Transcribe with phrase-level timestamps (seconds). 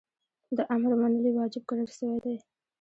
[0.57, 2.35] د امر منل یی واجب ګڼل سوی دی.